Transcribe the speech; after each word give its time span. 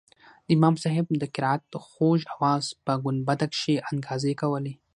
د 0.47 0.49
امام 0.55 0.75
صاحب 0.83 1.05
د 1.21 1.23
قرائت 1.35 1.63
خوږ 1.87 2.19
اواز 2.35 2.65
په 2.85 2.93
ګنبده 3.03 3.47
کښې 3.53 3.75
انګازې 3.89 4.33
کولې. 4.41 4.73